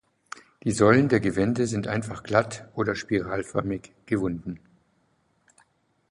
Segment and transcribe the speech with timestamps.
[0.63, 4.59] Die Säulen der Gewände sind einfach glatt oder spiralförmig gewunden.